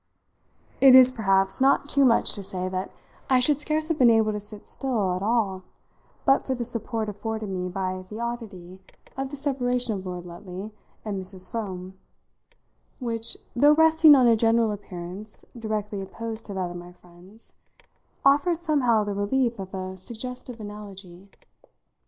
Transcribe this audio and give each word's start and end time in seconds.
It 0.81 0.95
is 0.95 1.11
perhaps 1.11 1.61
not 1.61 1.87
too 1.87 2.05
much 2.05 2.33
to 2.33 2.41
say 2.41 2.67
that 2.67 2.89
I 3.29 3.39
should 3.39 3.61
scarce 3.61 3.87
have 3.89 3.99
been 3.99 4.09
able 4.09 4.31
to 4.31 4.39
sit 4.39 4.67
still 4.67 5.13
at 5.15 5.21
all 5.21 5.61
but 6.25 6.47
for 6.47 6.55
the 6.55 6.63
support 6.65 7.07
afforded 7.07 7.49
me 7.49 7.69
by 7.69 8.03
the 8.09 8.19
oddity 8.19 8.79
of 9.15 9.29
the 9.29 9.35
separation 9.35 9.93
of 9.93 10.03
Lord 10.03 10.25
Lutley 10.25 10.71
and 11.05 11.19
Mrs. 11.21 11.51
Froome; 11.51 11.93
which, 12.97 13.37
though 13.55 13.75
resting 13.75 14.15
on 14.15 14.25
a 14.25 14.35
general 14.35 14.71
appearance 14.71 15.45
directly 15.55 16.01
opposed 16.01 16.47
to 16.47 16.55
that 16.55 16.71
of 16.71 16.77
my 16.77 16.93
friends, 16.93 17.53
offered 18.25 18.59
somehow 18.59 19.03
the 19.03 19.13
relief 19.13 19.59
of 19.59 19.71
a 19.75 19.97
suggestive 19.97 20.59
analogy. 20.59 21.29